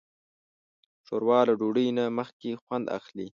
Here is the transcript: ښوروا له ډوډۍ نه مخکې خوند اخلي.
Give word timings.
ښوروا 1.05 1.39
له 1.47 1.53
ډوډۍ 1.59 1.87
نه 1.97 2.05
مخکې 2.19 2.59
خوند 2.63 2.85
اخلي. 2.97 3.27